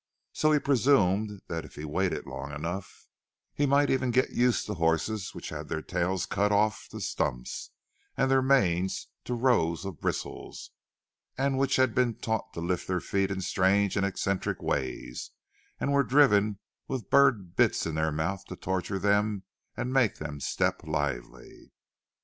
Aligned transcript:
So 0.33 0.51
he 0.51 0.57
presumed 0.57 1.43
that 1.47 1.63
if 1.63 1.75
he 1.75 1.85
waited 1.85 2.25
long 2.25 2.51
enough, 2.51 3.05
he 3.53 3.67
might 3.67 3.91
even 3.91 4.09
get 4.09 4.31
used 4.31 4.65
to 4.65 4.73
horses 4.73 5.35
which 5.35 5.49
had 5.49 5.67
their 5.67 5.83
tails 5.83 6.25
cut 6.25 6.51
off 6.51 6.87
to 6.89 6.99
stumps, 6.99 7.69
and 8.17 8.31
their 8.31 8.41
manes 8.41 9.09
to 9.25 9.35
rows 9.35 9.85
of 9.85 10.01
bristles, 10.01 10.71
and 11.37 11.55
which 11.59 11.75
had 11.75 11.93
been 11.93 12.15
taught 12.15 12.51
to 12.53 12.61
lift 12.61 12.87
their 12.87 12.99
feet 12.99 13.29
in 13.29 13.41
strange 13.41 13.95
and 13.95 14.03
eccentric 14.03 14.59
ways, 14.59 15.29
and 15.79 15.93
were 15.93 16.01
driven 16.01 16.57
with 16.87 17.11
burred 17.11 17.55
bits 17.55 17.85
in 17.85 17.93
their 17.93 18.11
mouths 18.11 18.45
to 18.45 18.55
torture 18.55 18.97
them 18.97 19.43
and 19.77 19.93
make 19.93 20.15
them 20.17 20.39
step 20.39 20.81
lively. 20.83 21.71